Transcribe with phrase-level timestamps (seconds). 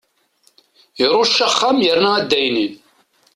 [1.01, 2.73] Irucc axxam yerna addaynin.